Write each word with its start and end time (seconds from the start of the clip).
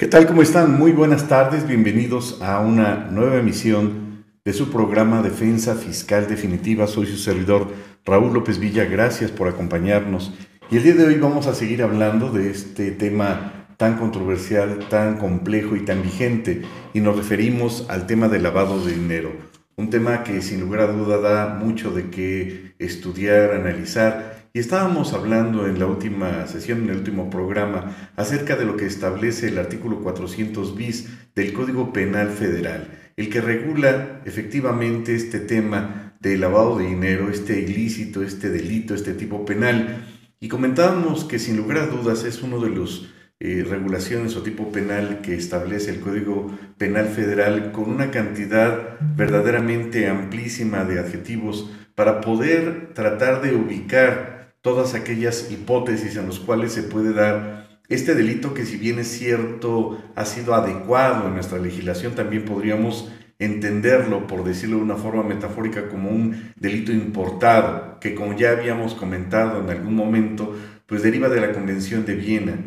¿Qué 0.00 0.06
tal? 0.06 0.28
¿Cómo 0.28 0.42
están? 0.42 0.78
Muy 0.78 0.92
buenas 0.92 1.26
tardes. 1.26 1.66
Bienvenidos 1.66 2.40
a 2.40 2.60
una 2.60 3.08
nueva 3.10 3.38
emisión 3.38 4.24
de 4.44 4.52
su 4.52 4.70
programa 4.70 5.22
Defensa 5.22 5.74
Fiscal 5.74 6.28
Definitiva. 6.28 6.86
Soy 6.86 7.06
su 7.06 7.16
servidor 7.16 7.66
Raúl 8.04 8.32
López 8.32 8.60
Villa. 8.60 8.84
Gracias 8.84 9.32
por 9.32 9.48
acompañarnos. 9.48 10.32
Y 10.70 10.76
el 10.76 10.84
día 10.84 10.94
de 10.94 11.04
hoy 11.04 11.16
vamos 11.16 11.48
a 11.48 11.54
seguir 11.56 11.82
hablando 11.82 12.30
de 12.30 12.48
este 12.48 12.92
tema 12.92 13.74
tan 13.76 13.98
controversial, 13.98 14.86
tan 14.88 15.16
complejo 15.16 15.74
y 15.74 15.84
tan 15.84 16.04
vigente. 16.04 16.62
Y 16.94 17.00
nos 17.00 17.16
referimos 17.16 17.84
al 17.88 18.06
tema 18.06 18.28
del 18.28 18.44
lavado 18.44 18.78
de 18.84 18.92
dinero. 18.92 19.32
Un 19.74 19.90
tema 19.90 20.22
que 20.22 20.42
sin 20.42 20.60
lugar 20.60 20.82
a 20.82 20.92
duda 20.92 21.18
da 21.18 21.54
mucho 21.56 21.90
de 21.90 22.08
qué 22.08 22.72
estudiar, 22.78 23.50
analizar 23.50 24.37
y 24.52 24.58
estábamos 24.58 25.12
hablando 25.12 25.66
en 25.66 25.78
la 25.78 25.86
última 25.86 26.46
sesión, 26.46 26.84
en 26.84 26.90
el 26.90 26.96
último 26.98 27.30
programa, 27.30 28.12
acerca 28.16 28.56
de 28.56 28.64
lo 28.64 28.76
que 28.76 28.86
establece 28.86 29.48
el 29.48 29.58
artículo 29.58 30.00
400 30.00 30.74
bis 30.74 31.08
del 31.34 31.52
Código 31.52 31.92
Penal 31.92 32.30
Federal, 32.30 32.88
el 33.16 33.28
que 33.28 33.40
regula 33.40 34.22
efectivamente 34.24 35.14
este 35.14 35.40
tema 35.40 36.14
de 36.20 36.36
lavado 36.38 36.78
de 36.78 36.86
dinero, 36.86 37.30
este 37.30 37.60
ilícito, 37.60 38.22
este 38.22 38.50
delito, 38.50 38.94
este 38.94 39.12
tipo 39.14 39.44
penal. 39.44 40.04
Y 40.40 40.48
comentábamos 40.48 41.24
que 41.24 41.38
sin 41.38 41.56
lugar 41.56 41.78
a 41.78 41.86
dudas 41.86 42.24
es 42.24 42.42
uno 42.42 42.60
de 42.60 42.70
los 42.70 43.12
eh, 43.40 43.64
regulaciones 43.68 44.34
o 44.34 44.42
tipo 44.42 44.72
penal 44.72 45.20
que 45.22 45.34
establece 45.34 45.90
el 45.90 46.00
Código 46.00 46.58
Penal 46.76 47.06
Federal 47.06 47.70
con 47.70 47.88
una 47.88 48.10
cantidad 48.10 48.98
verdaderamente 49.16 50.08
amplísima 50.08 50.84
de 50.84 50.98
adjetivos 50.98 51.70
para 51.94 52.20
poder 52.20 52.94
tratar 52.94 53.40
de 53.42 53.54
ubicar 53.54 54.37
todas 54.68 54.92
aquellas 54.92 55.50
hipótesis 55.50 56.16
en 56.16 56.26
las 56.26 56.38
cuales 56.40 56.72
se 56.72 56.82
puede 56.82 57.14
dar 57.14 57.80
este 57.88 58.14
delito 58.14 58.52
que 58.52 58.66
si 58.66 58.76
bien 58.76 58.98
es 58.98 59.08
cierto 59.08 59.98
ha 60.14 60.26
sido 60.26 60.54
adecuado 60.54 61.26
en 61.26 61.32
nuestra 61.32 61.58
legislación, 61.58 62.14
también 62.14 62.44
podríamos 62.44 63.10
entenderlo, 63.38 64.26
por 64.26 64.44
decirlo 64.44 64.76
de 64.76 64.82
una 64.82 64.96
forma 64.96 65.22
metafórica, 65.22 65.88
como 65.88 66.10
un 66.10 66.52
delito 66.56 66.92
importado, 66.92 67.98
que 67.98 68.14
como 68.14 68.36
ya 68.36 68.50
habíamos 68.50 68.92
comentado 68.92 69.60
en 69.62 69.70
algún 69.70 69.94
momento, 69.94 70.54
pues 70.84 71.02
deriva 71.02 71.30
de 71.30 71.40
la 71.40 71.52
Convención 71.52 72.04
de 72.04 72.16
Viena. 72.16 72.58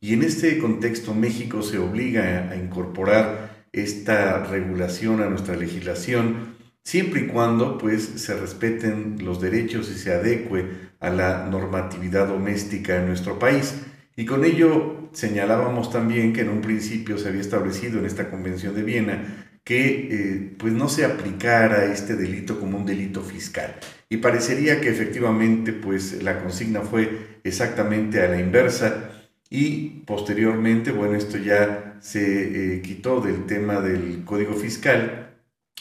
Y 0.00 0.14
en 0.14 0.22
este 0.22 0.58
contexto 0.58 1.12
México 1.12 1.62
se 1.62 1.78
obliga 1.78 2.50
a 2.52 2.56
incorporar 2.56 3.64
esta 3.72 4.44
regulación 4.44 5.22
a 5.22 5.28
nuestra 5.28 5.56
legislación, 5.56 6.56
siempre 6.84 7.22
y 7.22 7.26
cuando 7.26 7.78
pues 7.78 8.04
se 8.04 8.34
respeten 8.34 9.16
los 9.24 9.40
derechos 9.40 9.90
y 9.90 9.98
se 9.98 10.12
adecue 10.12 10.87
a 11.00 11.10
la 11.10 11.46
normatividad 11.46 12.28
doméstica 12.28 12.96
en 12.96 13.06
nuestro 13.06 13.38
país. 13.38 13.74
Y 14.16 14.24
con 14.24 14.44
ello 14.44 15.10
señalábamos 15.12 15.90
también 15.90 16.32
que 16.32 16.42
en 16.42 16.50
un 16.50 16.60
principio 16.60 17.18
se 17.18 17.28
había 17.28 17.40
establecido 17.40 17.98
en 17.98 18.06
esta 18.06 18.30
Convención 18.30 18.74
de 18.74 18.82
Viena 18.82 19.48
que 19.64 20.08
eh, 20.10 20.54
pues 20.58 20.72
no 20.72 20.88
se 20.88 21.04
aplicara 21.04 21.84
este 21.84 22.16
delito 22.16 22.58
como 22.58 22.78
un 22.78 22.86
delito 22.86 23.22
fiscal. 23.22 23.76
Y 24.08 24.16
parecería 24.16 24.80
que 24.80 24.88
efectivamente 24.88 25.74
pues 25.74 26.22
la 26.22 26.42
consigna 26.42 26.80
fue 26.80 27.40
exactamente 27.44 28.22
a 28.22 28.28
la 28.28 28.40
inversa 28.40 29.10
y 29.50 30.00
posteriormente, 30.06 30.90
bueno, 30.90 31.16
esto 31.16 31.36
ya 31.36 31.98
se 32.00 32.76
eh, 32.76 32.82
quitó 32.82 33.20
del 33.20 33.44
tema 33.44 33.80
del 33.80 34.24
Código 34.24 34.54
Fiscal 34.54 35.36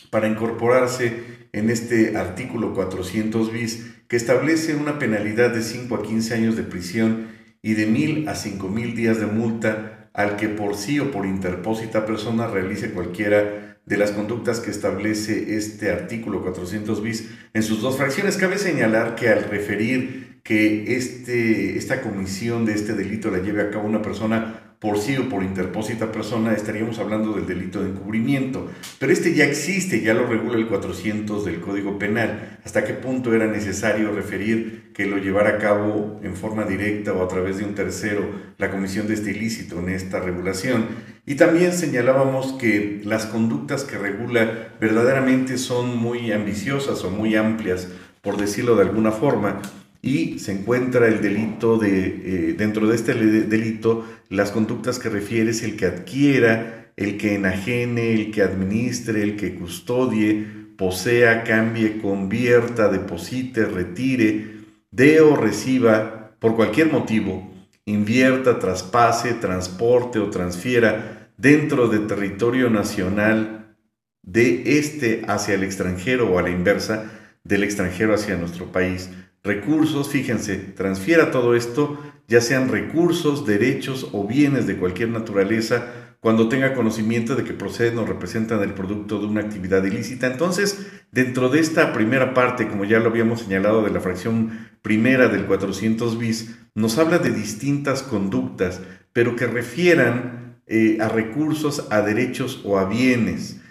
para 0.09 0.27
incorporarse 0.27 1.47
en 1.53 1.69
este 1.69 2.17
artículo 2.17 2.73
400 2.73 3.51
bis 3.51 3.96
que 4.07 4.15
establece 4.15 4.75
una 4.75 4.99
penalidad 4.99 5.53
de 5.53 5.61
5 5.61 5.95
a 5.95 6.03
15 6.03 6.33
años 6.33 6.55
de 6.55 6.63
prisión 6.63 7.27
y 7.61 7.73
de 7.73 7.89
1.000 7.89 8.29
a 8.29 8.35
5.000 8.35 8.93
días 8.93 9.19
de 9.19 9.25
multa 9.25 10.09
al 10.13 10.35
que 10.35 10.49
por 10.49 10.75
sí 10.75 10.99
o 10.99 11.11
por 11.11 11.25
interpósita 11.25 12.05
persona 12.05 12.47
realice 12.47 12.91
cualquiera 12.91 13.77
de 13.85 13.97
las 13.97 14.11
conductas 14.11 14.59
que 14.59 14.71
establece 14.71 15.55
este 15.55 15.91
artículo 15.91 16.41
400 16.41 17.01
bis 17.01 17.29
en 17.53 17.63
sus 17.63 17.81
dos 17.81 17.97
fracciones. 17.97 18.37
Cabe 18.37 18.57
señalar 18.57 19.15
que 19.15 19.29
al 19.29 19.45
referir 19.45 20.36
que 20.47 20.95
este, 20.95 21.77
esta 21.77 22.01
comisión 22.01 22.63
de 22.63 22.71
este 22.71 22.93
delito 22.93 23.29
la 23.29 23.39
lleve 23.39 23.63
a 23.63 23.69
cabo 23.69 23.85
una 23.85 24.01
persona 24.01 24.75
por 24.79 24.97
sí 24.97 25.17
o 25.17 25.27
por 25.27 25.43
interpósita 25.43 26.09
persona, 26.11 26.53
estaríamos 26.53 26.99
hablando 26.99 27.33
del 27.33 27.47
delito 27.47 27.83
de 27.83 27.89
encubrimiento. 27.89 28.71
Pero 28.97 29.11
este 29.11 29.33
ya 29.33 29.43
existe, 29.43 30.01
ya 30.01 30.13
lo 30.13 30.25
regula 30.25 30.55
el 30.55 30.67
400 30.67 31.43
del 31.43 31.59
Código 31.59 31.99
Penal. 31.99 32.59
¿Hasta 32.63 32.85
qué 32.85 32.93
punto 32.93 33.33
era 33.33 33.47
necesario 33.47 34.13
referir 34.13 34.93
que 34.93 35.05
lo 35.05 35.17
llevara 35.17 35.55
a 35.55 35.57
cabo 35.57 36.21
en 36.23 36.35
forma 36.35 36.63
directa 36.63 37.11
o 37.11 37.23
a 37.23 37.27
través 37.27 37.57
de 37.57 37.65
un 37.65 37.75
tercero 37.75 38.23
la 38.57 38.71
comisión 38.71 39.07
de 39.07 39.15
este 39.15 39.31
ilícito 39.31 39.79
en 39.79 39.89
esta 39.89 40.21
regulación? 40.21 40.85
Y 41.25 41.35
también 41.35 41.73
señalábamos 41.73 42.53
que 42.53 43.01
las 43.03 43.25
conductas 43.25 43.83
que 43.83 43.97
regula 43.97 44.69
verdaderamente 44.79 45.57
son 45.57 45.97
muy 45.97 46.31
ambiciosas 46.31 47.03
o 47.03 47.09
muy 47.09 47.35
amplias, 47.35 47.89
por 48.21 48.37
decirlo 48.37 48.77
de 48.77 48.83
alguna 48.83 49.11
forma 49.11 49.59
y 50.01 50.39
se 50.39 50.51
encuentra 50.51 51.07
el 51.07 51.21
delito 51.21 51.77
de, 51.77 52.05
eh, 52.07 52.55
dentro 52.57 52.87
de 52.87 52.95
este 52.95 53.13
delito, 53.13 54.05
las 54.29 54.51
conductas 54.51 54.99
que 54.99 55.09
refiere 55.09 55.51
es 55.51 55.63
el 55.63 55.75
que 55.75 55.85
adquiera, 55.85 56.91
el 56.95 57.17
que 57.17 57.35
enajene, 57.35 58.13
el 58.13 58.31
que 58.31 58.41
administre, 58.41 59.23
el 59.23 59.35
que 59.35 59.55
custodie, 59.55 60.45
posea, 60.77 61.43
cambie, 61.43 61.99
convierta, 61.99 62.89
deposite, 62.89 63.65
retire, 63.65 64.65
dé 64.91 65.21
o 65.21 65.35
reciba, 65.35 66.35
por 66.39 66.55
cualquier 66.55 66.91
motivo, 66.91 67.51
invierta, 67.85 68.59
traspase, 68.59 69.33
transporte 69.33 70.19
o 70.19 70.29
transfiera 70.29 71.31
dentro 71.37 71.87
del 71.87 72.07
territorio 72.07 72.69
nacional 72.69 73.75
de 74.23 74.77
este 74.77 75.23
hacia 75.27 75.55
el 75.55 75.63
extranjero 75.63 76.29
o 76.29 76.37
a 76.37 76.41
la 76.41 76.49
inversa, 76.49 77.11
del 77.43 77.63
extranjero 77.63 78.13
hacia 78.13 78.35
nuestro 78.35 78.71
país 78.71 79.09
recursos, 79.43 80.09
fíjense, 80.09 80.57
transfiera 80.57 81.31
todo 81.31 81.55
esto, 81.55 81.99
ya 82.27 82.41
sean 82.41 82.69
recursos, 82.69 83.45
derechos 83.45 84.09
o 84.11 84.27
bienes 84.27 84.67
de 84.67 84.77
cualquier 84.77 85.09
naturaleza, 85.09 86.07
cuando 86.19 86.49
tenga 86.49 86.73
conocimiento 86.73 87.35
de 87.35 87.43
que 87.43 87.53
proceden 87.53 87.99
o 87.99 88.05
representan 88.05 88.61
el 88.61 88.73
producto 88.73 89.19
de 89.19 89.27
una 89.27 89.41
actividad 89.41 89.83
ilícita. 89.83 90.27
Entonces, 90.27 90.87
dentro 91.11 91.49
de 91.49 91.59
esta 91.59 91.93
primera 91.93 92.33
parte, 92.33 92.67
como 92.67 92.85
ya 92.85 92.99
lo 92.99 93.09
habíamos 93.09 93.41
señalado 93.41 93.83
de 93.83 93.91
la 93.91 94.01
fracción 94.01 94.67
primera 94.81 95.27
del 95.27 95.45
400 95.45 96.17
bis, 96.17 96.57
nos 96.75 96.97
habla 96.97 97.19
de 97.19 97.31
distintas 97.31 98.03
conductas, 98.03 98.81
pero 99.13 99.35
que 99.35 99.47
refieran 99.47 100.59
eh, 100.67 100.97
a 100.99 101.07
recursos, 101.07 101.87
a 101.91 102.01
derechos 102.01 102.61
o 102.65 102.77
a 102.77 102.85
bienes. 102.85 103.61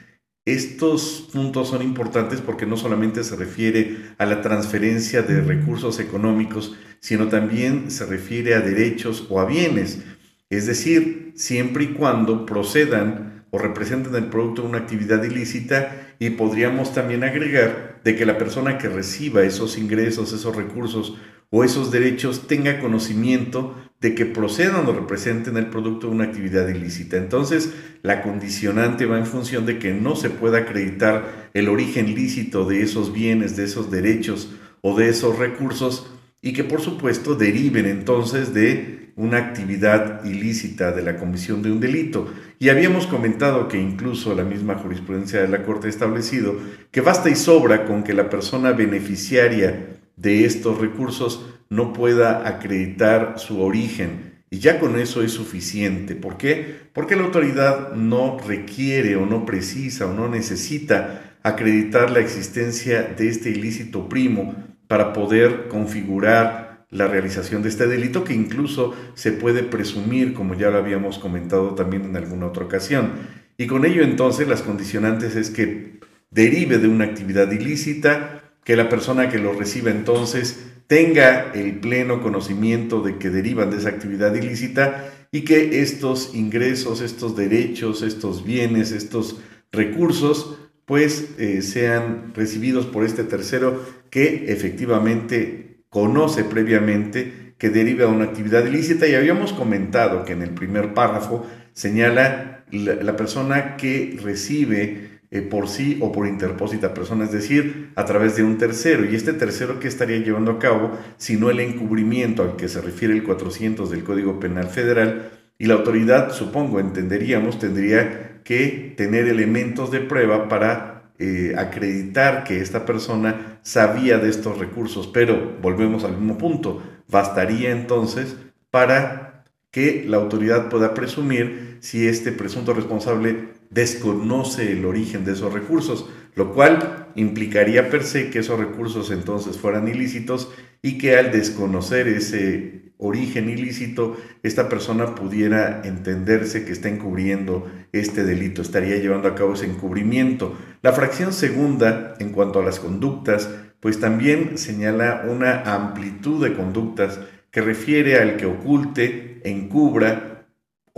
Estos 0.47 1.29
puntos 1.33 1.71
son 1.71 1.83
importantes 1.83 2.41
porque 2.41 2.67
no 2.67 2.77
solamente 2.77 3.25
se 3.25 3.35
refiere 3.35 3.97
a 4.17 4.27
la 4.27 4.43
transferencia 4.43 5.23
de 5.23 5.41
recursos 5.41 5.99
económicos, 5.99 6.77
sino 7.01 7.27
también 7.27 7.91
se 7.91 8.07
refiere 8.07 8.55
a 8.55 8.61
derechos 8.61 9.27
o 9.29 9.41
a 9.41 9.45
bienes, 9.45 10.05
es 10.49 10.67
decir, 10.67 11.33
siempre 11.35 11.83
y 11.83 11.89
cuando 11.89 12.47
procedan 12.47 13.45
o 13.51 13.59
representen 13.59 14.15
el 14.15 14.27
producto 14.27 14.63
de 14.63 14.69
una 14.69 14.79
actividad 14.79 15.25
ilícita 15.25 16.15
y 16.21 16.31
podríamos 16.31 16.95
también 16.95 17.25
agregar 17.25 18.01
de 18.05 18.15
que 18.15 18.25
la 18.25 18.39
persona 18.39 18.79
que 18.79 18.89
reciba 18.89 19.43
esos 19.43 19.77
ingresos, 19.77 20.33
esos 20.33 20.55
recursos 20.55 21.17
o 21.51 21.65
esos 21.65 21.91
derechos 21.91 22.47
tenga 22.47 22.81
conocimiento 22.81 23.75
de 24.01 24.15
que 24.15 24.27
procedan 24.27 24.87
o 24.87 24.93
representen 24.93 25.57
el 25.57 25.71
producto 25.71 26.09
de 26.09 26.15
una 26.15 26.25
actividad 26.25 26.69
ilícita. 26.69 27.17
Entonces, 27.17 27.73
la 28.03 28.23
condicionante 28.23 29.07
va 29.07 29.19
en 29.19 29.27
función 29.27 29.65
de 29.65 29.79
que 29.79 29.95
no 29.95 30.17
se 30.17 30.31
pueda 30.31 30.59
acreditar 30.59 31.51
el 31.55 31.69
origen 31.69 32.15
lícito 32.15 32.67
de 32.67 32.83
esos 32.83 33.13
bienes, 33.13 33.57
de 33.57 33.65
esos 33.65 33.91
derechos 33.91 34.51
o 34.83 34.97
de 34.97 35.09
esos 35.09 35.39
recursos 35.39 36.11
y 36.43 36.53
que 36.53 36.65
por 36.65 36.81
supuesto 36.81 37.35
deriven 37.35 37.87
entonces 37.87 38.53
de 38.53 39.13
una 39.17 39.39
actividad 39.39 40.25
ilícita 40.25 40.93
de 40.93 41.03
la 41.03 41.17
comisión 41.17 41.63
de 41.63 41.73
un 41.73 41.81
delito. 41.81 42.31
Y 42.59 42.69
habíamos 42.69 43.07
comentado 43.07 43.67
que 43.67 43.81
incluso 43.81 44.35
la 44.35 44.45
misma 44.45 44.75
jurisprudencia 44.75 45.41
de 45.41 45.49
la 45.49 45.63
Corte 45.63 45.87
ha 45.87 45.91
establecido 45.91 46.55
que 46.91 47.01
basta 47.01 47.31
y 47.31 47.35
sobra 47.35 47.87
con 47.87 48.05
que 48.05 48.13
la 48.13 48.29
persona 48.29 48.73
beneficiaria 48.73 49.97
de 50.17 50.45
estos 50.45 50.81
recursos 50.81 51.47
no 51.69 51.93
pueda 51.93 52.49
acreditar 52.49 53.35
su 53.39 53.63
origen. 53.63 54.43
Y 54.51 54.59
ya 54.59 54.79
con 54.79 54.99
eso 54.99 55.23
es 55.23 55.33
suficiente. 55.33 56.15
¿Por 56.15 56.37
qué? 56.37 56.77
Porque 56.93 57.17
la 57.17 57.25
autoridad 57.25 57.93
no 57.93 58.39
requiere 58.39 59.17
o 59.17 59.27
no 59.27 59.45
precisa 59.45 60.07
o 60.07 60.15
no 60.15 60.29
necesita 60.29 61.39
acreditar 61.43 62.11
la 62.11 62.21
existencia 62.21 63.03
de 63.03 63.29
este 63.29 63.51
ilícito 63.51 64.09
primo 64.09 64.55
para 64.89 65.13
poder 65.13 65.69
configurar 65.69 66.87
la 66.91 67.09
realización 67.09 67.63
de 67.63 67.69
este 67.69 67.87
delito 67.87 68.25
que 68.25 68.35
incluso 68.35 68.95
se 69.15 69.33
puede 69.33 69.63
presumir, 69.63 70.33
como 70.33 70.55
ya 70.55 70.71
lo 70.71 70.79
habíamos 70.79 71.19
comentado 71.19 71.75
también 71.75 72.05
en 72.05 72.17
alguna 72.17 72.47
otra 72.47 72.65
ocasión. 72.65 73.13
Y 73.59 73.67
con 73.67 73.85
ello 73.85 74.03
entonces 74.03 74.47
las 74.47 74.63
condicionantes 74.63 75.35
es 75.35 75.51
que 75.51 76.01
derive 76.31 76.79
de 76.79 76.89
una 76.89 77.05
actividad 77.05 77.51
ilícita, 77.51 78.46
que 78.67 78.75
la 78.75 78.89
persona 78.89 79.29
que 79.31 79.39
lo 79.39 79.53
reciba 79.53 79.93
entonces 79.93 80.59
tenga 80.89 81.53
el 81.55 81.79
pleno 81.79 82.21
conocimiento 82.21 83.01
de 83.01 83.17
que 83.17 83.31
derivan 83.31 83.71
de 83.71 83.77
esa 83.77 83.91
actividad 83.91 84.35
ilícita 84.35 85.09
y 85.31 85.43
que 85.43 85.83
estos 85.83 86.35
ingresos, 86.35 87.01
estos 87.01 87.37
derechos, 87.37 88.03
estos 88.03 88.45
bienes, 88.45 88.91
estos 88.91 89.41
recursos, 89.71 90.59
pues 90.85 91.37
eh, 91.39 91.63
sean 91.63 92.33
recibidos 92.35 92.87
por 92.87 93.05
este 93.05 93.23
tercero 93.23 93.81
que 94.11 94.47
efectivamente 94.53 95.85
conoce 95.89 96.43
previamente 96.43 97.55
que 97.59 97.71
deriva 97.71 98.07
de 98.07 98.13
una 98.13 98.25
actividad 98.25 98.67
ilícita. 98.67 99.07
Y 99.07 99.15
habíamos 99.15 99.53
comentado 99.53 100.25
que 100.25 100.33
en 100.33 100.43
el 100.43 100.51
primer 100.51 100.93
párrafo 100.93 101.47
señala 101.73 102.65
la, 102.73 103.17
persona 103.17 103.77
que 103.77 104.19
recibe 104.21 105.16
eh, 105.37 105.43
por 105.43 105.69
sí 105.69 105.99
o 106.01 106.13
por 106.13 106.27
interpósita 106.27 106.95
persona, 106.95 107.25
es 107.25 107.33
decir, 107.33 107.91
a 107.95 108.05
través 108.05 108.37
de 108.37 108.43
un 108.43 108.59
tercero. 108.59 109.05
Y 109.05 109.15
este 109.15 109.33
tercero 109.33 109.79
que 109.79 109.89
estaría 109.89 110.19
llevando 110.19 110.53
a 110.53 110.59
cabo, 110.59 110.93
si 111.19 111.37
no 111.37 111.51
el 111.51 111.61
encubrimiento 111.61 112.43
al 112.43 112.57
que 112.57 112.69
se 112.69 112.81
refiere 112.81 113.15
el 113.15 113.23
400 113.23 113.91
del 113.91 114.05
Código 114.05 114.41
Penal 114.41 114.69
Federal, 114.69 115.31
y 115.59 115.67
la 115.67 115.75
autoridad, 115.75 116.33
supongo, 116.33 116.81
entenderíamos, 116.81 117.59
tendría 117.59 118.43
que 118.45 118.95
tener 118.97 119.27
elementos 119.27 119.91
de 119.91 120.01
prueba 120.01 120.49
para 120.49 121.13
eh, 121.19 121.55
acreditar 121.57 122.45
que 122.45 122.61
esta 122.61 122.85
persona 122.85 123.59
sabía 123.63 124.19
de 124.19 124.29
estos 124.29 124.59
recursos. 124.59 125.07
Pero 125.07 125.57
volvemos 125.63 126.05
al 126.05 126.13
mismo 126.13 126.39
punto, 126.39 126.83
bastaría 127.09 127.73
entonces 127.73 128.37
para 128.71 129.45
que 129.71 130.05
la 130.07 130.19
autoridad 130.19 130.69
pueda 130.69 130.95
presumir 130.95 131.79
si 131.81 132.07
este 132.07 132.33
presunto 132.33 132.73
responsable 132.75 133.56
desconoce 133.71 134.73
el 134.73 134.85
origen 134.85 135.25
de 135.25 135.33
esos 135.33 135.53
recursos, 135.53 136.09
lo 136.35 136.53
cual 136.53 137.09
implicaría 137.15 137.89
per 137.91 138.05
se 138.05 138.31
que 138.31 138.41
esos 138.41 138.59
recursos 138.59 139.11
entonces 139.11 139.59
fueran 139.59 139.89
ilícitos 139.89 140.51
y 140.83 140.99
que 140.99 141.17
al 141.17 141.33
desconocer 141.33 142.09
ese 142.09 142.93
origen 142.99 143.51
ilícito, 143.51 144.17
esta 144.43 144.69
persona 144.69 145.15
pudiera 145.15 145.83
entenderse 145.85 146.65
que 146.65 146.73
está 146.73 146.89
encubriendo 146.89 147.71
este 147.93 148.25
delito, 148.25 148.63
estaría 148.63 148.97
llevando 148.97 149.29
a 149.29 149.35
cabo 149.35 149.55
ese 149.55 149.67
encubrimiento. 149.67 150.57
La 150.83 150.93
fracción 150.93 151.33
segunda, 151.33 152.15
en 152.19 152.31
cuanto 152.31 152.61
a 152.61 152.65
las 152.65 152.81
conductas, 152.81 153.51
pues 153.81 154.01
también 154.01 154.57
señala 154.57 155.27
una 155.29 155.75
amplitud 155.75 156.43
de 156.43 156.55
conductas 156.55 157.21
que 157.51 157.61
refiere 157.61 158.19
al 158.19 158.37
que 158.37 158.47
oculte, 158.47 159.41
encubra 159.45 160.36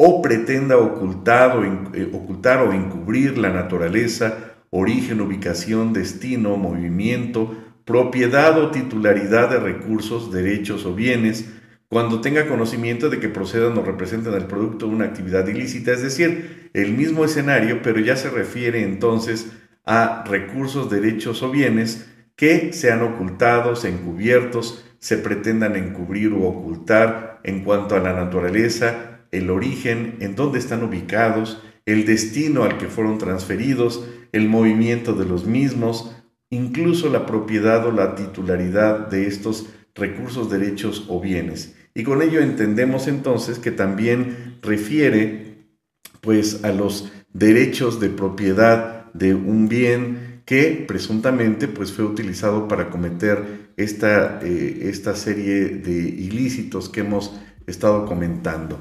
o 0.01 0.23
pretenda 0.23 0.77
ocultar 0.77 1.57
o, 1.57 1.65
eh, 1.93 2.09
ocultar 2.13 2.63
o 2.63 2.73
encubrir 2.73 3.37
la 3.37 3.49
naturaleza, 3.49 4.55
origen, 4.71 5.21
ubicación, 5.21 5.93
destino, 5.93 6.57
movimiento, 6.57 7.57
propiedad 7.85 8.57
o 8.63 8.71
titularidad 8.71 9.51
de 9.51 9.59
recursos, 9.59 10.31
derechos 10.31 10.87
o 10.87 10.95
bienes, 10.95 11.47
cuando 11.89 12.21
tenga 12.21 12.47
conocimiento 12.47 13.11
de 13.11 13.19
que 13.19 13.29
procedan 13.29 13.77
o 13.77 13.83
representan 13.83 14.35
el 14.35 14.45
producto 14.45 14.87
de 14.87 14.95
una 14.95 15.07
actividad 15.07 15.49
ilícita, 15.49 15.91
es 15.91 16.03
decir, 16.03 16.71
el 16.75 16.93
mismo 16.93 17.25
escenario, 17.25 17.83
pero 17.83 17.99
ya 17.99 18.15
se 18.15 18.31
refiere 18.31 18.85
entonces 18.85 19.51
a 19.85 20.23
recursos, 20.29 20.91
derechos 20.91 21.43
o 21.43 21.51
bienes 21.51 22.09
que 22.37 22.73
sean 22.73 23.03
ocultados, 23.03 23.85
encubiertos, 23.85 24.85
se 25.01 25.17
pretendan 25.17 25.75
encubrir 25.75 26.35
o 26.35 26.45
ocultar 26.45 27.41
en 27.43 27.65
cuanto 27.65 27.97
a 27.97 28.01
la 28.01 28.13
naturaleza, 28.13 29.18
el 29.31 29.51
origen, 29.51 30.17
en 30.21 30.35
dónde 30.35 30.59
están 30.59 30.83
ubicados, 30.83 31.63
el 31.87 32.05
destino 32.05 32.65
al 32.65 32.79
que 32.79 32.87
fueron 32.87 33.19
transferidos, 33.19 34.07
el 34.33 34.49
movimiento 34.49 35.15
de 35.15 35.25
los 35.25 35.47
mismos, 35.47 36.15
incluso 36.51 37.09
la 37.09 37.27
propiedad 37.27 37.87
o 37.87 37.93
la 37.93 38.15
titularidad 38.15 39.09
de 39.09 39.27
estos 39.27 39.67
recursos, 39.95 40.51
derechos 40.51 41.07
o 41.09 41.21
bienes. 41.21 41.75
Y 41.95 42.05
con 42.05 42.23
ello 42.23 42.41
entendemos 42.41 43.09
entonces 43.09 43.59
que 43.59 43.71
también 43.71 44.59
refiere 44.63 45.67
pues 46.21 46.65
a 46.65 46.73
los 46.73 47.11
derechos 47.33 48.01
de 48.01 48.09
propiedad 48.09 49.13
de 49.13 49.35
un 49.35 49.69
bien 49.69 50.43
que 50.45 50.85
presuntamente 50.87 51.69
pues, 51.69 51.93
fue 51.93 52.05
utilizado 52.05 52.69
para 52.69 52.91
cometer 52.91 53.73
esta, 53.77 54.41
eh, 54.43 54.81
esta 54.85 55.15
serie 55.15 55.69
de 55.69 55.93
ilícitos 55.93 56.89
que 56.89 57.01
hemos 57.01 57.39
estado 57.67 58.07
comentando. 58.07 58.81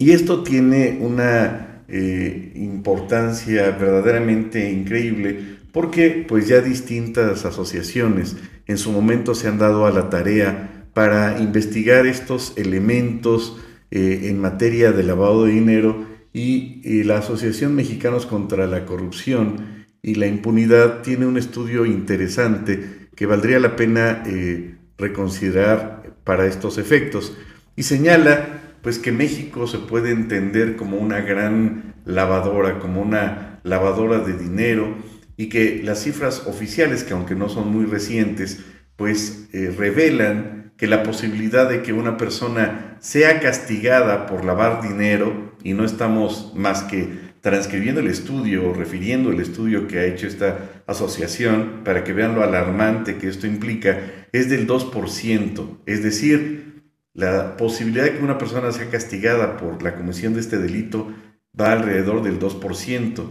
Y 0.00 0.12
esto 0.12 0.42
tiene 0.42 0.96
una 0.98 1.82
eh, 1.86 2.52
importancia 2.54 3.70
verdaderamente 3.72 4.70
increíble 4.70 5.58
porque 5.72 6.24
pues 6.26 6.48
ya 6.48 6.62
distintas 6.62 7.44
asociaciones 7.44 8.34
en 8.66 8.78
su 8.78 8.92
momento 8.92 9.34
se 9.34 9.46
han 9.46 9.58
dado 9.58 9.84
a 9.84 9.90
la 9.90 10.08
tarea 10.08 10.86
para 10.94 11.38
investigar 11.38 12.06
estos 12.06 12.54
elementos 12.56 13.58
eh, 13.90 14.22
en 14.30 14.40
materia 14.40 14.92
de 14.92 15.02
lavado 15.02 15.44
de 15.44 15.52
dinero 15.52 16.06
y 16.32 17.02
la 17.02 17.18
Asociación 17.18 17.74
Mexicanos 17.74 18.24
contra 18.24 18.66
la 18.66 18.86
Corrupción 18.86 19.84
y 20.00 20.14
la 20.14 20.26
impunidad 20.26 21.02
tiene 21.02 21.26
un 21.26 21.36
estudio 21.36 21.84
interesante 21.84 23.08
que 23.14 23.26
valdría 23.26 23.60
la 23.60 23.76
pena 23.76 24.22
eh, 24.24 24.76
reconsiderar 24.96 26.14
para 26.24 26.46
estos 26.46 26.78
efectos. 26.78 27.36
Y 27.76 27.82
señala 27.82 28.59
pues 28.82 28.98
que 28.98 29.12
México 29.12 29.66
se 29.66 29.78
puede 29.78 30.10
entender 30.10 30.76
como 30.76 30.96
una 30.96 31.20
gran 31.20 31.94
lavadora, 32.04 32.78
como 32.78 33.02
una 33.02 33.60
lavadora 33.62 34.20
de 34.20 34.32
dinero 34.32 34.96
y 35.36 35.48
que 35.48 35.80
las 35.82 36.02
cifras 36.02 36.46
oficiales, 36.46 37.04
que 37.04 37.14
aunque 37.14 37.34
no 37.34 37.48
son 37.48 37.70
muy 37.72 37.86
recientes, 37.86 38.64
pues 38.96 39.48
eh, 39.52 39.74
revelan 39.76 40.72
que 40.76 40.86
la 40.86 41.02
posibilidad 41.02 41.68
de 41.68 41.82
que 41.82 41.92
una 41.92 42.16
persona 42.16 42.96
sea 43.00 43.40
castigada 43.40 44.26
por 44.26 44.44
lavar 44.44 44.82
dinero, 44.82 45.50
y 45.62 45.74
no 45.74 45.84
estamos 45.84 46.52
más 46.54 46.82
que 46.82 47.30
transcribiendo 47.40 48.00
el 48.00 48.08
estudio 48.08 48.68
o 48.68 48.74
refiriendo 48.74 49.30
el 49.30 49.40
estudio 49.40 49.86
que 49.88 49.98
ha 49.98 50.04
hecho 50.04 50.26
esta 50.26 50.82
asociación 50.86 51.82
para 51.84 52.04
que 52.04 52.12
vean 52.12 52.34
lo 52.34 52.42
alarmante 52.42 53.16
que 53.16 53.28
esto 53.28 53.46
implica, 53.46 53.98
es 54.32 54.50
del 54.50 54.66
2%. 54.66 55.78
Es 55.86 56.02
decir, 56.02 56.69
la 57.14 57.56
posibilidad 57.56 58.04
de 58.04 58.16
que 58.16 58.24
una 58.24 58.38
persona 58.38 58.72
sea 58.72 58.88
castigada 58.90 59.56
por 59.56 59.82
la 59.82 59.96
comisión 59.96 60.34
de 60.34 60.40
este 60.40 60.58
delito 60.58 61.12
va 61.58 61.72
alrededor 61.72 62.22
del 62.22 62.38
2%. 62.38 63.24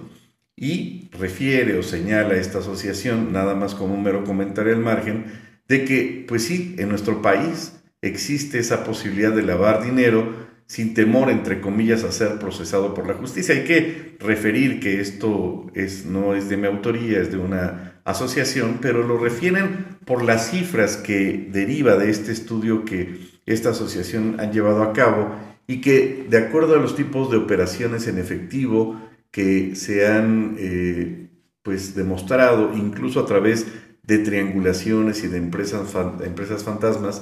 Y 0.55 1.09
refiere 1.11 1.77
o 1.77 1.83
señala 1.83 2.35
esta 2.35 2.59
asociación, 2.59 3.31
nada 3.31 3.55
más 3.55 3.75
como 3.75 3.93
un 3.93 4.03
mero 4.03 4.25
comentario 4.25 4.73
al 4.73 4.81
margen, 4.81 5.25
de 5.69 5.85
que, 5.85 6.25
pues 6.27 6.43
sí, 6.43 6.75
en 6.77 6.89
nuestro 6.89 7.21
país 7.21 7.81
existe 8.01 8.59
esa 8.59 8.83
posibilidad 8.83 9.31
de 9.31 9.43
lavar 9.43 9.83
dinero, 9.83 10.49
sin 10.65 10.93
temor, 10.93 11.29
entre 11.29 11.61
comillas, 11.61 12.03
a 12.03 12.11
ser 12.11 12.39
procesado 12.39 12.93
por 12.93 13.07
la 13.07 13.13
justicia. 13.13 13.55
Hay 13.55 13.63
que 13.63 14.17
referir 14.19 14.79
que 14.79 14.99
esto 14.99 15.71
es, 15.73 16.05
no 16.05 16.35
es 16.35 16.49
de 16.49 16.57
mi 16.57 16.67
autoría, 16.67 17.19
es 17.19 17.31
de 17.31 17.37
una 17.37 18.01
asociación, 18.03 18.79
pero 18.81 19.07
lo 19.07 19.17
refieren 19.17 19.97
por 20.05 20.23
las 20.23 20.51
cifras 20.51 20.97
que 20.97 21.47
deriva 21.51 21.95
de 21.95 22.09
este 22.09 22.31
estudio 22.31 22.83
que 22.83 23.38
esta 23.53 23.69
asociación 23.69 24.39
ha 24.39 24.51
llevado 24.51 24.83
a 24.83 24.93
cabo 24.93 25.35
y 25.67 25.81
que 25.81 26.25
de 26.29 26.37
acuerdo 26.37 26.75
a 26.75 26.79
los 26.79 26.95
tipos 26.95 27.29
de 27.29 27.37
operaciones 27.37 28.07
en 28.07 28.17
efectivo 28.17 28.99
que 29.31 29.75
se 29.75 30.07
han 30.07 30.55
eh, 30.57 31.29
pues 31.63 31.95
demostrado 31.95 32.73
incluso 32.75 33.19
a 33.19 33.25
través 33.25 33.67
de 34.03 34.19
triangulaciones 34.19 35.23
y 35.23 35.27
de 35.27 35.37
empresas, 35.37 35.93
empresas 36.23 36.63
fantasmas, 36.63 37.21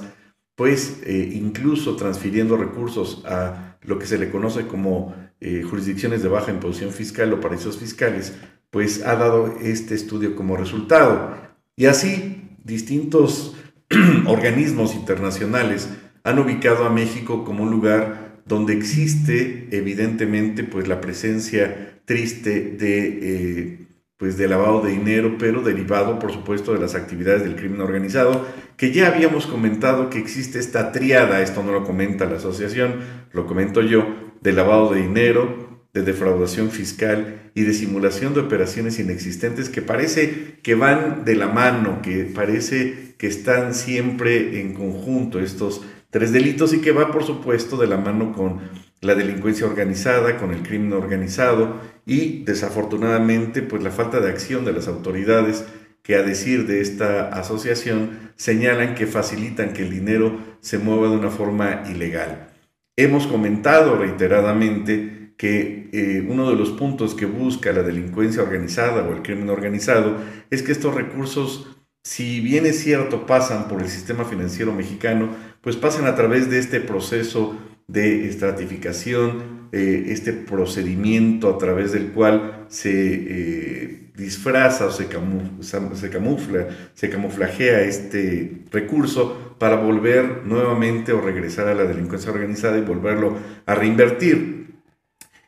pues 0.54 1.00
eh, 1.04 1.30
incluso 1.34 1.96
transfiriendo 1.96 2.56
recursos 2.56 3.22
a 3.26 3.76
lo 3.82 3.98
que 3.98 4.06
se 4.06 4.18
le 4.18 4.30
conoce 4.30 4.66
como 4.66 5.14
eh, 5.40 5.62
jurisdicciones 5.62 6.22
de 6.22 6.28
baja 6.28 6.50
imposición 6.50 6.90
fiscal 6.90 7.32
o 7.32 7.40
paraísos 7.40 7.78
fiscales, 7.78 8.34
pues 8.70 9.04
ha 9.04 9.16
dado 9.16 9.54
este 9.60 9.94
estudio 9.94 10.34
como 10.34 10.56
resultado. 10.56 11.36
Y 11.76 11.86
así, 11.86 12.48
distintos 12.64 13.54
organismos 14.26 14.94
internacionales 14.94 15.88
han 16.24 16.38
ubicado 16.38 16.84
a 16.84 16.90
México 16.90 17.44
como 17.44 17.64
un 17.64 17.70
lugar 17.70 18.42
donde 18.46 18.74
existe 18.74 19.68
evidentemente 19.70 20.64
pues 20.64 20.88
la 20.88 21.00
presencia 21.00 22.00
triste 22.04 22.76
de 22.78 23.18
eh, 23.22 23.88
pues 24.18 24.36
de 24.36 24.48
lavado 24.48 24.80
de 24.82 24.90
dinero, 24.90 25.36
pero 25.38 25.62
derivado, 25.62 26.18
por 26.18 26.32
supuesto, 26.32 26.72
de 26.72 26.80
las 26.80 26.96
actividades 26.96 27.44
del 27.44 27.54
crimen 27.54 27.80
organizado, 27.80 28.44
que 28.76 28.90
ya 28.90 29.06
habíamos 29.06 29.46
comentado 29.46 30.10
que 30.10 30.18
existe 30.18 30.58
esta 30.58 30.90
triada, 30.90 31.40
esto 31.40 31.62
no 31.62 31.70
lo 31.70 31.84
comenta 31.84 32.26
la 32.26 32.38
asociación, 32.38 32.96
lo 33.32 33.46
comento 33.46 33.80
yo, 33.80 34.04
de 34.40 34.52
lavado 34.52 34.92
de 34.92 35.02
dinero, 35.02 35.86
de 35.94 36.02
defraudación 36.02 36.70
fiscal 36.70 37.50
y 37.54 37.62
de 37.62 37.72
simulación 37.72 38.34
de 38.34 38.40
operaciones 38.40 38.98
inexistentes 38.98 39.68
que 39.68 39.82
parece 39.82 40.58
que 40.62 40.74
van 40.74 41.24
de 41.24 41.36
la 41.36 41.46
mano, 41.46 42.02
que 42.02 42.24
parece 42.24 43.14
que 43.18 43.28
están 43.28 43.72
siempre 43.72 44.60
en 44.60 44.74
conjunto 44.74 45.38
estos 45.38 45.82
tres 46.10 46.32
delitos 46.32 46.72
y 46.74 46.80
que 46.80 46.92
va, 46.92 47.10
por 47.10 47.24
supuesto, 47.24 47.76
de 47.76 47.86
la 47.86 47.96
mano 47.96 48.32
con 48.32 48.60
la 49.00 49.14
delincuencia 49.14 49.66
organizada, 49.66 50.36
con 50.38 50.52
el 50.52 50.62
crimen 50.62 50.92
organizado 50.92 51.76
y 52.04 52.42
desafortunadamente 52.44 53.62
pues 53.62 53.82
la 53.82 53.90
falta 53.90 54.20
de 54.20 54.30
acción 54.30 54.64
de 54.64 54.72
las 54.72 54.88
autoridades 54.88 55.64
que 56.02 56.16
a 56.16 56.22
decir 56.22 56.66
de 56.66 56.80
esta 56.80 57.28
asociación 57.28 58.32
señalan 58.36 58.94
que 58.94 59.06
facilitan 59.06 59.72
que 59.72 59.82
el 59.82 59.90
dinero 59.90 60.38
se 60.60 60.78
mueva 60.78 61.08
de 61.08 61.16
una 61.16 61.30
forma 61.30 61.84
ilegal. 61.88 62.48
Hemos 62.96 63.26
comentado 63.26 63.96
reiteradamente 63.96 65.34
que 65.36 65.88
eh, 65.92 66.26
uno 66.28 66.50
de 66.50 66.56
los 66.56 66.70
puntos 66.70 67.14
que 67.14 67.26
busca 67.26 67.72
la 67.72 67.82
delincuencia 67.82 68.42
organizada 68.42 69.04
o 69.04 69.12
el 69.12 69.22
crimen 69.22 69.50
organizado 69.50 70.16
es 70.50 70.62
que 70.62 70.72
estos 70.72 70.94
recursos, 70.94 71.77
si 72.08 72.40
bien 72.40 72.64
es 72.64 72.82
cierto, 72.82 73.26
pasan 73.26 73.68
por 73.68 73.82
el 73.82 73.90
sistema 73.90 74.24
financiero 74.24 74.72
mexicano, 74.72 75.28
pues 75.60 75.76
pasan 75.76 76.06
a 76.06 76.14
través 76.14 76.48
de 76.48 76.58
este 76.58 76.80
proceso 76.80 77.54
de 77.86 78.26
estratificación, 78.26 79.68
eh, 79.72 80.04
este 80.06 80.32
procedimiento 80.32 81.50
a 81.50 81.58
través 81.58 81.92
del 81.92 82.12
cual 82.12 82.64
se 82.68 82.92
eh, 82.92 84.10
disfraza 84.16 84.86
o 84.86 84.90
se, 84.90 85.06
se, 85.06 86.08
camufla, 86.08 86.68
se 86.94 87.10
camuflajea 87.10 87.82
este 87.82 88.62
recurso 88.72 89.56
para 89.58 89.76
volver 89.76 90.46
nuevamente 90.46 91.12
o 91.12 91.20
regresar 91.20 91.68
a 91.68 91.74
la 91.74 91.84
delincuencia 91.84 92.32
organizada 92.32 92.78
y 92.78 92.80
volverlo 92.80 93.36
a 93.66 93.74
reinvertir. 93.74 94.78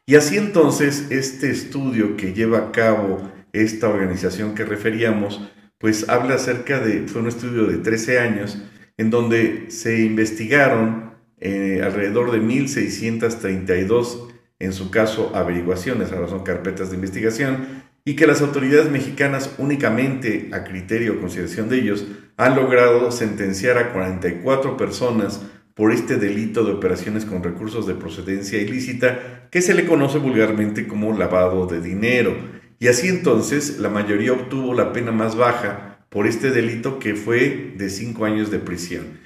Y 0.05 0.15
así 0.15 0.37
entonces 0.37 1.07
este 1.09 1.51
estudio 1.51 2.19
que 2.19 2.35
lleva 2.35 2.59
a 2.59 2.71
cabo 2.71 3.33
esta 3.55 3.89
organización 3.89 4.55
que 4.55 4.67
referíamos, 4.67 5.41
pues 5.81 6.11
habla 6.11 6.35
acerca 6.35 6.79
de, 6.79 7.09
fue 7.09 7.23
un 7.23 7.29
estudio 7.29 7.65
de 7.65 7.79
13 7.79 8.19
años, 8.19 8.63
en 8.99 9.09
donde 9.09 9.71
se 9.71 10.03
investigaron 10.03 11.15
eh, 11.39 11.81
alrededor 11.83 12.31
de 12.31 12.43
1.632, 12.43 14.29
en 14.59 14.75
su 14.75 14.91
caso, 14.91 15.33
averiguaciones, 15.35 16.13
ahora 16.13 16.29
son 16.29 16.45
carpetas 16.45 16.91
de 16.91 16.97
investigación, 16.97 17.83
y 18.05 18.15
que 18.15 18.27
las 18.27 18.43
autoridades 18.43 18.91
mexicanas, 18.91 19.55
únicamente 19.57 20.51
a 20.53 20.65
criterio 20.65 21.15
o 21.15 21.21
consideración 21.21 21.71
de 21.71 21.79
ellos, 21.79 22.07
han 22.37 22.57
logrado 22.57 23.11
sentenciar 23.11 23.79
a 23.79 23.95
44 23.95 24.77
personas 24.77 25.41
por 25.73 25.93
este 25.93 26.17
delito 26.17 26.63
de 26.63 26.73
operaciones 26.73 27.25
con 27.25 27.43
recursos 27.43 27.87
de 27.87 27.95
procedencia 27.95 28.61
ilícita 28.61 29.49
que 29.51 29.63
se 29.63 29.73
le 29.73 29.87
conoce 29.87 30.19
vulgarmente 30.19 30.87
como 30.87 31.17
lavado 31.17 31.67
de 31.67 31.81
dinero. 31.81 32.60
Y 32.81 32.89
así 32.89 33.09
entonces 33.09 33.79
la 33.79 33.91
mayoría 33.91 34.33
obtuvo 34.33 34.75
la 34.75 34.93
pena 34.93 35.13
más 35.13 35.37
baja 35.37 36.07
por 36.09 36.27
este 36.27 36.51
delito 36.51 36.99
que 36.99 37.15
fue 37.15 37.75
de 37.77 37.91
5 37.91 38.25
años 38.25 38.51
de 38.51 38.59
prisión. 38.59 39.21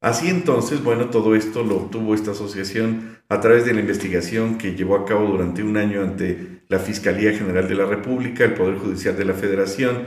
Así 0.00 0.28
entonces, 0.28 0.82
bueno, 0.82 1.10
todo 1.10 1.34
esto 1.34 1.64
lo 1.64 1.76
obtuvo 1.76 2.14
esta 2.14 2.30
asociación 2.30 3.18
a 3.28 3.40
través 3.40 3.64
de 3.64 3.74
la 3.74 3.80
investigación 3.80 4.56
que 4.56 4.74
llevó 4.74 4.96
a 4.96 5.04
cabo 5.04 5.26
durante 5.26 5.62
un 5.62 5.76
año 5.76 6.00
ante 6.00 6.62
la 6.68 6.78
Fiscalía 6.78 7.32
General 7.32 7.68
de 7.68 7.74
la 7.74 7.86
República, 7.86 8.44
el 8.44 8.54
Poder 8.54 8.78
Judicial 8.78 9.16
de 9.16 9.24
la 9.24 9.34
Federación, 9.34 10.06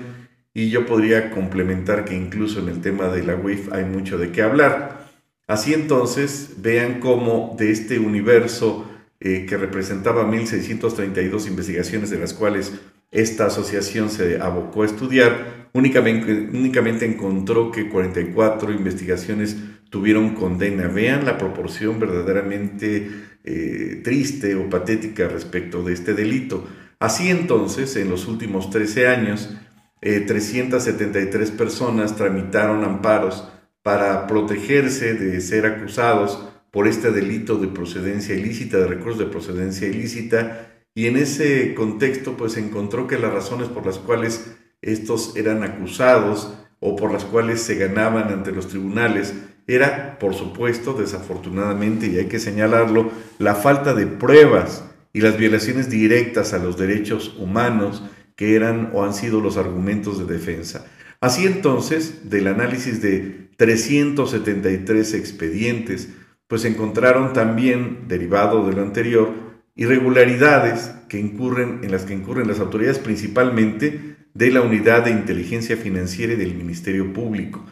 y 0.53 0.69
yo 0.69 0.85
podría 0.85 1.31
complementar 1.31 2.05
que 2.05 2.15
incluso 2.15 2.59
en 2.59 2.69
el 2.69 2.81
tema 2.81 3.09
de 3.09 3.23
la 3.23 3.35
UIF 3.35 3.73
hay 3.73 3.83
mucho 3.83 4.17
de 4.17 4.31
qué 4.31 4.41
hablar. 4.41 5.11
Así 5.47 5.73
entonces, 5.73 6.55
vean 6.57 6.99
cómo 7.01 7.55
de 7.57 7.71
este 7.71 7.99
universo 7.99 8.89
eh, 9.27 9.47
que 9.47 9.57
representaba 9.57 10.23
1.632 10.23 11.47
investigaciones 11.47 12.11
de 12.11 12.19
las 12.19 12.31
cuales 12.35 12.73
esta 13.09 13.47
asociación 13.47 14.11
se 14.11 14.39
abocó 14.39 14.83
a 14.83 14.85
estudiar, 14.85 15.69
únicamente, 15.73 16.47
únicamente 16.53 17.07
encontró 17.07 17.71
que 17.71 17.89
44 17.89 18.71
investigaciones 18.71 19.57
tuvieron 19.89 20.35
condena. 20.35 20.89
Vean 20.89 21.25
la 21.25 21.39
proporción 21.39 21.99
verdaderamente 21.99 23.09
eh, 23.43 24.01
triste 24.03 24.53
o 24.53 24.69
patética 24.69 25.27
respecto 25.27 25.81
de 25.81 25.93
este 25.93 26.13
delito. 26.13 26.63
Así 26.99 27.31
entonces, 27.31 27.95
en 27.95 28.11
los 28.11 28.27
últimos 28.27 28.69
13 28.69 29.07
años, 29.07 29.57
373 30.01 31.49
eh, 31.49 31.53
personas 31.53 32.15
tramitaron 32.15 32.83
amparos 32.83 33.47
para 33.81 34.27
protegerse 34.27 35.15
de 35.15 35.41
ser 35.41 35.65
acusados 35.65 36.47
por 36.75 36.89
este 36.89 37.11
delito 37.11 37.55
de 37.57 37.69
procedencia 37.69 38.35
ilícita, 38.35 38.77
de 38.77 38.87
recursos 38.87 39.17
de 39.17 39.27
procedencia 39.27 39.87
ilícita, 39.87 40.73
y 40.93 41.07
en 41.07 41.15
ese 41.15 41.73
contexto 41.73 42.35
pues 42.35 42.57
encontró 42.57 43.07
que 43.07 43.17
las 43.17 43.31
razones 43.31 43.69
por 43.69 43.85
las 43.85 43.97
cuales 43.97 44.57
estos 44.81 45.37
eran 45.37 45.63
acusados 45.63 46.53
o 46.81 46.97
por 46.97 47.13
las 47.13 47.23
cuales 47.23 47.61
se 47.61 47.75
ganaban 47.75 48.27
ante 48.27 48.51
los 48.51 48.67
tribunales 48.67 49.33
era, 49.67 50.19
por 50.19 50.33
supuesto, 50.33 50.91
desafortunadamente, 50.91 52.07
y 52.07 52.17
hay 52.17 52.25
que 52.25 52.39
señalarlo, 52.39 53.09
la 53.39 53.55
falta 53.55 53.93
de 53.93 54.07
pruebas 54.07 54.83
y 55.13 55.21
las 55.21 55.37
violaciones 55.37 55.89
directas 55.89 56.51
a 56.51 56.57
los 56.57 56.77
derechos 56.77 57.37
humanos 57.39 58.03
que 58.35 58.53
eran 58.53 58.91
o 58.93 59.05
han 59.05 59.13
sido 59.13 59.39
los 59.39 59.55
argumentos 59.55 60.19
de 60.19 60.25
defensa. 60.25 60.85
Así 61.21 61.45
entonces, 61.45 62.29
del 62.29 62.47
análisis 62.47 63.01
de 63.01 63.47
373 63.55 65.13
expedientes, 65.13 66.09
pues 66.47 66.65
encontraron 66.65 67.33
también, 67.33 68.07
derivado 68.07 68.65
de 68.67 68.73
lo 68.73 68.81
anterior, 68.81 69.33
irregularidades 69.75 70.93
que 71.09 71.19
incurren, 71.19 71.79
en 71.83 71.91
las 71.91 72.05
que 72.05 72.13
incurren 72.13 72.47
las 72.47 72.59
autoridades 72.59 72.99
principalmente 72.99 74.15
de 74.33 74.51
la 74.51 74.61
Unidad 74.61 75.05
de 75.05 75.11
Inteligencia 75.11 75.77
Financiera 75.77 76.33
y 76.33 76.37
del 76.37 76.55
Ministerio 76.55 77.13
Público, 77.13 77.65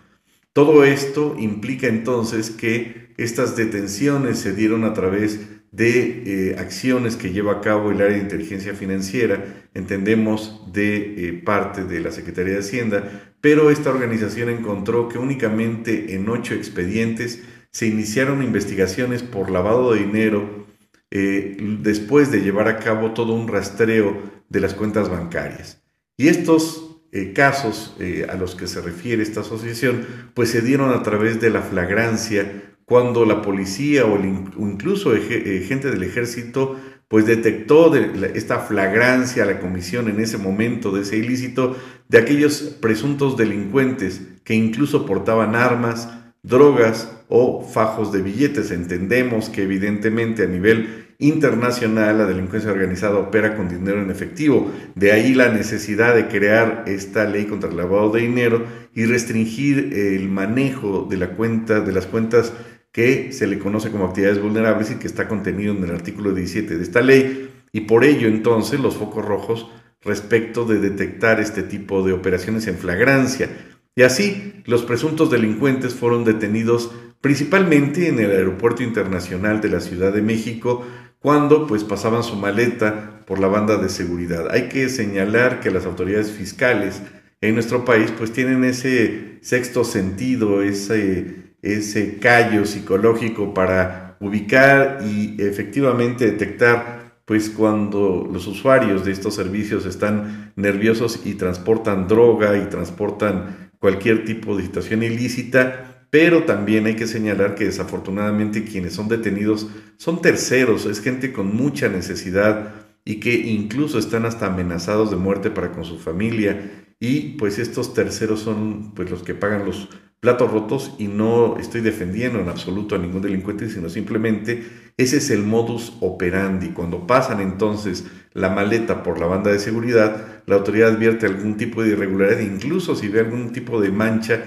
todo 0.53 0.83
esto 0.83 1.35
implica 1.39 1.87
entonces 1.87 2.51
que 2.51 3.11
estas 3.17 3.55
detenciones 3.55 4.37
se 4.37 4.53
dieron 4.53 4.83
a 4.83 4.93
través 4.93 5.39
de 5.71 6.51
eh, 6.51 6.55
acciones 6.59 7.15
que 7.15 7.31
lleva 7.31 7.53
a 7.53 7.61
cabo 7.61 7.89
el 7.89 7.99
área 7.99 8.17
de 8.17 8.23
inteligencia 8.23 8.75
financiera, 8.75 9.43
entendemos 9.73 10.71
de 10.71 11.29
eh, 11.29 11.33
parte 11.33 11.85
de 11.85 11.99
la 11.99 12.11
Secretaría 12.11 12.53
de 12.53 12.59
Hacienda, 12.59 13.33
pero 13.41 13.71
esta 13.71 13.89
organización 13.89 14.49
encontró 14.49 15.09
que 15.09 15.17
únicamente 15.17 16.13
en 16.13 16.29
ocho 16.29 16.53
expedientes 16.53 17.41
se 17.73 17.87
iniciaron 17.87 18.41
investigaciones 18.41 19.23
por 19.23 19.49
lavado 19.49 19.93
de 19.93 19.99
dinero 20.05 20.65
eh, 21.11 21.57
después 21.81 22.31
de 22.31 22.41
llevar 22.41 22.69
a 22.69 22.79
cabo 22.79 23.11
todo 23.11 23.33
un 23.33 23.49
rastreo 23.49 24.21
de 24.47 24.59
las 24.61 24.73
cuentas 24.73 25.09
bancarias. 25.09 25.83
Y 26.15 26.29
estos 26.29 26.93
eh, 27.15 27.31
casos 27.31 27.95
eh, 27.99 28.25
a 28.27 28.33
los 28.33 28.55
que 28.55 28.65
se 28.65 28.81
refiere 28.81 29.21
esta 29.21 29.41
asociación, 29.41 30.03
pues 30.33 30.49
se 30.49 30.61
dieron 30.61 30.89
a 30.89 31.03
través 31.03 31.39
de 31.39 31.51
la 31.51 31.61
flagrancia 31.61 32.73
cuando 32.85 33.25
la 33.25 33.43
policía 33.43 34.05
o, 34.05 34.19
incluso 34.19 35.15
eh, 35.15 35.63
gente 35.67 35.91
del 35.91 36.01
ejército 36.01 36.75
pues 37.07 37.27
detectó 37.27 37.91
de 37.91 38.31
esta 38.33 38.61
flagrancia, 38.61 39.45
la 39.45 39.59
comisión 39.59 40.09
en 40.09 40.19
ese 40.19 40.39
momento 40.39 40.91
de 40.91 41.01
ese 41.01 41.17
ilícito 41.17 41.77
de 42.07 42.17
aquellos 42.17 42.77
presuntos 42.81 43.37
delincuentes 43.37 44.21
que 44.43 44.55
incluso 44.55 45.05
portaban 45.05 45.55
armas, 45.55 46.09
drogas 46.43 47.09
o 47.29 47.63
fajos 47.63 48.11
de 48.11 48.21
billetes. 48.21 48.71
Entendemos 48.71 49.49
que 49.49 49.63
evidentemente 49.63 50.43
a 50.43 50.47
nivel 50.47 51.03
internacional, 51.19 52.17
la 52.17 52.25
delincuencia 52.25 52.71
organizada 52.71 53.17
opera 53.17 53.55
con 53.55 53.69
dinero 53.69 54.01
en 54.01 54.11
efectivo. 54.11 54.71
De 54.95 55.13
ahí 55.13 55.33
la 55.33 55.49
necesidad 55.49 56.15
de 56.15 56.27
crear 56.27 56.83
esta 56.85 57.25
ley 57.25 57.45
contra 57.45 57.69
el 57.69 57.77
lavado 57.77 58.11
de 58.11 58.21
dinero 58.21 58.65
y 58.93 59.05
restringir 59.05 59.93
el 59.93 60.27
manejo 60.29 61.07
de 61.09 61.17
la 61.17 61.29
cuenta, 61.29 61.79
de 61.79 61.91
las 61.93 62.07
cuentas 62.07 62.53
que 62.91 63.31
se 63.31 63.47
le 63.47 63.57
conoce 63.57 63.89
como 63.89 64.05
actividades 64.05 64.41
vulnerables 64.41 64.91
y 64.91 64.95
que 64.95 65.07
está 65.07 65.27
contenido 65.27 65.73
en 65.73 65.83
el 65.83 65.91
artículo 65.91 66.33
17 66.33 66.77
de 66.77 66.83
esta 66.83 67.01
ley. 67.01 67.49
Y 67.71 67.81
por 67.81 68.03
ello 68.03 68.27
entonces 68.27 68.79
los 68.79 68.97
focos 68.97 69.25
rojos 69.25 69.69
respecto 70.01 70.65
de 70.65 70.79
detectar 70.79 71.39
este 71.39 71.63
tipo 71.63 72.03
de 72.03 72.13
operaciones 72.13 72.67
en 72.67 72.77
flagrancia. 72.77 73.49
Y 73.95 74.03
así 74.03 74.63
los 74.65 74.83
presuntos 74.83 75.29
delincuentes 75.29 75.93
fueron 75.93 76.23
detenidos 76.23 76.91
principalmente 77.21 78.07
en 78.09 78.19
el 78.19 78.31
Aeropuerto 78.31 78.83
Internacional 78.83 79.61
de 79.61 79.69
la 79.69 79.79
Ciudad 79.79 80.11
de 80.11 80.21
México, 80.21 80.85
cuando 81.19 81.67
pues 81.67 81.85
pasaban 81.85 82.21
su 82.23 82.35
maleta 82.35 83.21
por 83.25 83.39
la 83.39 83.47
banda 83.47 83.77
de 83.77 83.87
seguridad. 83.87 84.51
Hay 84.51 84.67
que 84.67 84.89
señalar 84.89 85.61
que 85.61 85.71
las 85.71 85.85
autoridades 85.85 86.31
fiscales 86.31 87.01
en 87.39 87.53
nuestro 87.53 87.85
país 87.85 88.11
pues 88.17 88.33
tienen 88.33 88.65
ese 88.65 89.37
sexto 89.41 89.85
sentido, 89.85 90.63
ese, 90.63 91.53
ese 91.61 92.19
callo 92.19 92.65
psicológico 92.65 93.53
para 93.53 94.17
ubicar 94.19 94.99
y 95.05 95.41
efectivamente 95.41 96.25
detectar 96.25 97.03
pues 97.25 97.49
cuando 97.49 98.27
los 98.31 98.47
usuarios 98.47 99.05
de 99.05 99.13
estos 99.13 99.35
servicios 99.35 99.85
están 99.85 100.51
nerviosos 100.57 101.21
y 101.25 101.35
transportan 101.35 102.07
droga 102.07 102.57
y 102.57 102.65
transportan 102.65 103.62
cualquier 103.83 104.23
tipo 104.23 104.55
de 104.55 104.63
situación 104.63 105.03
ilícita, 105.03 106.07
pero 106.09 106.43
también 106.43 106.85
hay 106.85 106.95
que 106.95 107.05
señalar 107.05 107.53
que 107.53 107.65
desafortunadamente 107.65 108.63
quienes 108.63 108.93
son 108.93 109.09
detenidos 109.09 109.67
son 109.97 110.21
terceros, 110.21 110.85
es 110.85 111.01
gente 111.01 111.33
con 111.33 111.53
mucha 111.53 111.89
necesidad 111.89 112.75
y 113.03 113.19
que 113.19 113.33
incluso 113.33 113.99
están 113.99 114.25
hasta 114.25 114.45
amenazados 114.45 115.11
de 115.11 115.17
muerte 115.17 115.51
para 115.51 115.73
con 115.73 115.83
su 115.83 115.99
familia 115.99 116.85
y 116.97 117.35
pues 117.37 117.59
estos 117.59 117.93
terceros 117.93 118.39
son 118.39 118.93
pues 118.93 119.11
los 119.11 119.21
que 119.21 119.35
pagan 119.35 119.65
los 119.65 119.89
platos 120.21 120.49
rotos 120.49 120.95
y 120.97 121.07
no 121.07 121.57
estoy 121.57 121.81
defendiendo 121.81 122.39
en 122.39 122.47
absoluto 122.47 122.95
a 122.95 122.99
ningún 122.99 123.21
delincuente, 123.21 123.69
sino 123.69 123.89
simplemente 123.89 124.63
ese 124.95 125.17
es 125.17 125.29
el 125.29 125.43
modus 125.43 125.97
operandi. 125.99 126.69
Cuando 126.69 127.05
pasan 127.05 127.41
entonces 127.41 128.05
la 128.31 128.49
maleta 128.49 129.03
por 129.03 129.19
la 129.19 129.27
banda 129.27 129.51
de 129.51 129.59
seguridad, 129.59 130.32
la 130.45 130.55
autoridad 130.55 130.93
advierte 130.93 131.25
algún 131.25 131.57
tipo 131.57 131.83
de 131.83 131.89
irregularidad, 131.89 132.39
incluso 132.39 132.95
si 132.95 133.07
ve 133.07 133.21
algún 133.21 133.51
tipo 133.51 133.81
de 133.81 133.91
mancha 133.91 134.43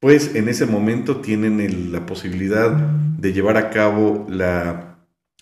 pues 0.00 0.34
en 0.34 0.48
ese 0.48 0.66
momento 0.66 1.20
tienen 1.20 1.92
la 1.92 2.06
posibilidad 2.06 2.70
de 2.70 3.32
llevar 3.32 3.56
a 3.56 3.70
cabo 3.70 4.26
la 4.28 4.98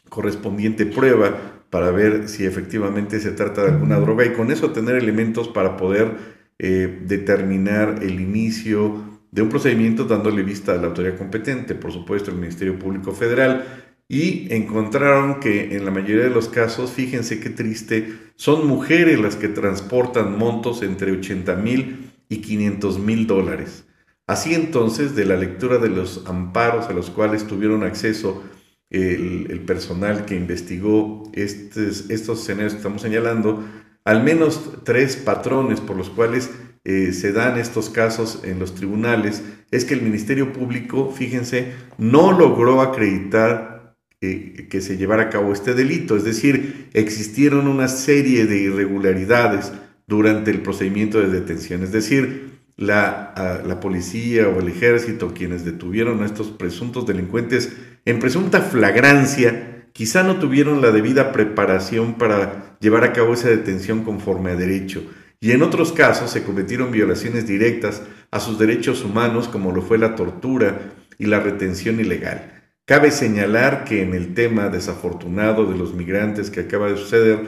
correspondiente 0.08 0.86
prueba 0.86 1.64
para 1.68 1.90
ver 1.90 2.28
si 2.28 2.46
efectivamente 2.46 3.20
se 3.20 3.32
trata 3.32 3.62
de 3.62 3.72
alguna 3.72 3.98
droga 3.98 4.24
y 4.24 4.32
con 4.32 4.50
eso 4.50 4.70
tener 4.70 4.96
elementos 4.96 5.48
para 5.48 5.76
poder 5.76 6.16
eh, 6.58 7.02
determinar 7.06 7.98
el 8.02 8.20
inicio 8.20 9.18
de 9.30 9.42
un 9.42 9.50
procedimiento 9.50 10.04
dándole 10.04 10.42
vista 10.42 10.72
a 10.72 10.76
la 10.76 10.86
autoridad 10.86 11.18
competente, 11.18 11.74
por 11.74 11.92
supuesto 11.92 12.30
el 12.30 12.38
Ministerio 12.38 12.78
Público 12.78 13.12
Federal, 13.12 13.85
y 14.08 14.52
encontraron 14.54 15.40
que 15.40 15.76
en 15.76 15.84
la 15.84 15.90
mayoría 15.90 16.24
de 16.24 16.30
los 16.30 16.48
casos, 16.48 16.92
fíjense 16.92 17.40
qué 17.40 17.50
triste, 17.50 18.16
son 18.36 18.66
mujeres 18.66 19.18
las 19.18 19.36
que 19.36 19.48
transportan 19.48 20.38
montos 20.38 20.82
entre 20.82 21.12
80 21.12 21.56
mil 21.56 22.12
y 22.28 22.38
500 22.38 22.98
mil 22.98 23.26
dólares. 23.26 23.84
Así 24.28 24.54
entonces, 24.54 25.14
de 25.14 25.24
la 25.24 25.36
lectura 25.36 25.78
de 25.78 25.88
los 25.88 26.24
amparos 26.26 26.86
a 26.86 26.92
los 26.92 27.10
cuales 27.10 27.46
tuvieron 27.46 27.82
acceso 27.82 28.42
el, 28.90 29.60
personal 29.66 30.24
que 30.24 30.36
investigó 30.36 31.24
estos, 31.32 32.08
estos 32.10 32.40
escenarios 32.40 32.72
que 32.74 32.78
estamos 32.78 33.02
señalando, 33.02 33.64
al 34.04 34.22
menos 34.22 34.70
tres 34.84 35.16
patrones 35.16 35.80
por 35.80 35.96
los 35.96 36.10
cuales 36.10 36.50
eh, 36.84 37.12
se 37.12 37.32
dan 37.32 37.58
estos 37.58 37.90
casos 37.90 38.42
en 38.44 38.60
los 38.60 38.76
tribunales, 38.76 39.42
es 39.72 39.84
que 39.84 39.94
el 39.94 40.02
Ministerio 40.02 40.52
Público, 40.52 41.12
fíjense, 41.12 41.72
no 41.98 42.30
logró 42.30 42.80
acreditar 42.80 43.75
que 44.20 44.80
se 44.80 44.96
llevara 44.96 45.24
a 45.24 45.30
cabo 45.30 45.52
este 45.52 45.74
delito, 45.74 46.16
es 46.16 46.24
decir, 46.24 46.88
existieron 46.94 47.68
una 47.68 47.88
serie 47.88 48.46
de 48.46 48.58
irregularidades 48.58 49.72
durante 50.06 50.50
el 50.50 50.62
procedimiento 50.62 51.20
de 51.20 51.28
detención, 51.28 51.82
es 51.82 51.92
decir, 51.92 52.56
la, 52.76 53.78
policía 53.80 54.48
o 54.48 54.60
el 54.60 54.68
ejército, 54.68 55.32
quienes 55.34 55.64
detuvieron 55.64 56.22
a 56.22 56.26
estos 56.26 56.48
presuntos 56.48 57.06
delincuentes 57.06 57.72
en 58.04 58.18
presunta 58.18 58.60
flagrancia, 58.60 59.86
quizá 59.92 60.22
no 60.22 60.38
tuvieron 60.38 60.82
la 60.82 60.90
debida 60.90 61.32
preparación 61.32 62.14
para 62.14 62.76
llevar 62.80 63.04
a 63.04 63.12
cabo 63.12 63.34
esa 63.34 63.48
detención 63.48 64.04
conforme 64.04 64.50
a 64.50 64.56
derecho. 64.56 65.02
Y 65.40 65.52
en 65.52 65.62
otros 65.62 65.92
casos 65.92 66.30
se 66.30 66.42
cometieron 66.42 66.90
violaciones 66.90 67.46
directas 67.46 68.02
a 68.30 68.40
sus 68.40 68.58
derechos 68.58 69.04
humanos, 69.04 69.48
como 69.48 69.72
lo 69.72 69.82
fue 69.82 69.98
la 69.98 70.14
tortura 70.14 70.92
y 71.18 71.26
la 71.26 71.40
retención 71.40 72.00
ilegal. 72.00 72.55
Cabe 72.86 73.10
señalar 73.10 73.82
que 73.84 74.00
en 74.00 74.14
el 74.14 74.32
tema 74.34 74.68
desafortunado 74.68 75.66
de 75.66 75.76
los 75.76 75.92
migrantes 75.94 76.50
que 76.50 76.60
acaba 76.60 76.88
de 76.88 76.96
suceder, 76.96 77.40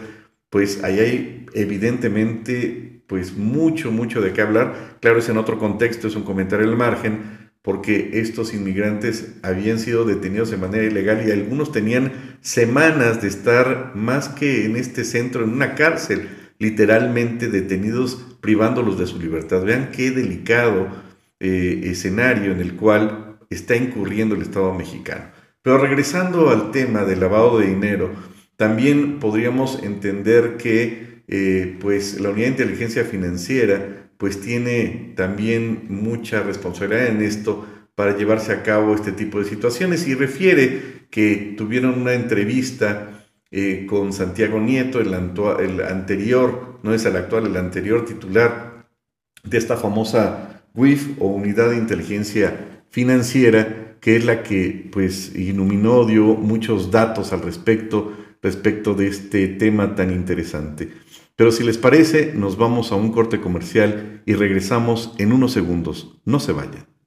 pues 0.50 0.82
ahí 0.82 0.98
hay 0.98 1.46
evidentemente 1.54 3.04
pues 3.06 3.36
mucho, 3.36 3.92
mucho 3.92 4.20
de 4.20 4.32
qué 4.32 4.42
hablar. 4.42 4.98
Claro, 5.00 5.20
es 5.20 5.28
en 5.28 5.38
otro 5.38 5.60
contexto, 5.60 6.08
es 6.08 6.16
un 6.16 6.24
comentario 6.24 6.66
al 6.66 6.76
margen, 6.76 7.50
porque 7.62 8.10
estos 8.14 8.52
inmigrantes 8.52 9.36
habían 9.44 9.78
sido 9.78 10.04
detenidos 10.04 10.50
de 10.50 10.56
manera 10.56 10.84
ilegal 10.84 11.22
y 11.24 11.30
algunos 11.30 11.70
tenían 11.70 12.38
semanas 12.40 13.22
de 13.22 13.28
estar 13.28 13.92
más 13.94 14.28
que 14.28 14.64
en 14.64 14.74
este 14.74 15.04
centro, 15.04 15.44
en 15.44 15.50
una 15.50 15.76
cárcel, 15.76 16.28
literalmente 16.58 17.46
detenidos, 17.46 18.38
privándolos 18.40 18.98
de 18.98 19.06
su 19.06 19.20
libertad. 19.20 19.62
Vean 19.62 19.90
qué 19.92 20.10
delicado 20.10 20.88
eh, 21.38 21.82
escenario 21.84 22.50
en 22.50 22.60
el 22.60 22.74
cual 22.74 23.27
está 23.50 23.76
incurriendo 23.76 24.34
el 24.34 24.42
Estado 24.42 24.72
mexicano. 24.74 25.30
Pero 25.62 25.78
regresando 25.78 26.50
al 26.50 26.70
tema 26.70 27.04
del 27.04 27.20
lavado 27.20 27.58
de 27.58 27.66
dinero, 27.66 28.10
también 28.56 29.18
podríamos 29.18 29.82
entender 29.82 30.56
que 30.56 31.22
eh, 31.28 31.76
pues 31.80 32.20
la 32.20 32.30
unidad 32.30 32.46
de 32.46 32.52
inteligencia 32.52 33.04
financiera 33.04 34.10
pues 34.16 34.40
tiene 34.40 35.12
también 35.16 35.86
mucha 35.88 36.42
responsabilidad 36.42 37.06
en 37.06 37.22
esto 37.22 37.66
para 37.94 38.16
llevarse 38.16 38.52
a 38.52 38.62
cabo 38.62 38.94
este 38.94 39.12
tipo 39.12 39.38
de 39.38 39.44
situaciones 39.44 40.06
y 40.08 40.14
refiere 40.14 41.06
que 41.10 41.54
tuvieron 41.56 42.00
una 42.00 42.14
entrevista 42.14 43.26
eh, 43.50 43.86
con 43.88 44.12
Santiago 44.12 44.60
Nieto, 44.60 45.00
el, 45.00 45.14
el, 45.14 45.82
anterior, 45.82 46.78
no 46.82 46.94
es 46.94 47.04
el 47.04 47.16
actual, 47.16 47.46
el 47.46 47.56
anterior 47.56 48.04
titular 48.04 48.86
de 49.42 49.58
esta 49.58 49.76
famosa 49.76 50.64
WIF 50.74 51.20
o 51.20 51.28
Unidad 51.28 51.70
de 51.70 51.76
Inteligencia 51.76 52.67
Financiera, 52.90 53.96
que 54.00 54.16
es 54.16 54.24
la 54.24 54.42
que 54.42 54.88
pues 54.92 55.34
iluminó, 55.34 56.04
dio 56.04 56.34
muchos 56.34 56.90
datos 56.90 57.32
al 57.32 57.42
respecto, 57.42 58.16
respecto 58.42 58.94
de 58.94 59.08
este 59.08 59.48
tema 59.48 59.94
tan 59.94 60.10
interesante. 60.10 60.90
Pero 61.36 61.52
si 61.52 61.62
les 61.62 61.78
parece, 61.78 62.32
nos 62.34 62.56
vamos 62.56 62.90
a 62.90 62.96
un 62.96 63.12
corte 63.12 63.40
comercial 63.40 64.22
y 64.26 64.34
regresamos 64.34 65.14
en 65.18 65.32
unos 65.32 65.52
segundos. 65.52 66.20
No 66.24 66.40
se 66.40 66.52
vayan. 66.52 66.97